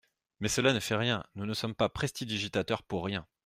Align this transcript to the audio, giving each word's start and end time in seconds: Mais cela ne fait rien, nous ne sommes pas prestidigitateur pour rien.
Mais 0.39 0.47
cela 0.47 0.73
ne 0.73 0.79
fait 0.79 0.95
rien, 0.95 1.23
nous 1.35 1.45
ne 1.45 1.53
sommes 1.53 1.75
pas 1.75 1.87
prestidigitateur 1.87 2.81
pour 2.81 3.05
rien. 3.05 3.27